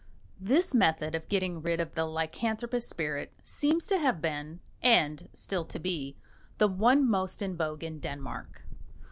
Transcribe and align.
This 0.39 0.73
method 0.73 1.13
of 1.13 1.29
getting 1.29 1.61
rid 1.61 1.79
of 1.79 1.93
the 1.93 2.05
lycanthropous 2.05 2.89
spirit 2.89 3.33
seems 3.43 3.85
to 3.85 3.99
have 3.99 4.19
been 4.19 4.59
(and 4.81 5.29
still 5.31 5.63
to 5.65 5.77
be) 5.77 6.17
the 6.57 6.67
one 6.67 7.07
most 7.07 7.39
in 7.43 7.55
vogue 7.55 7.83
in 7.83 7.99
Denmark. 7.99 8.63